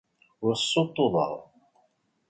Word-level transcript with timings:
Ur 0.45 0.53
ssuṭṭuḍeɣ. 0.57 1.31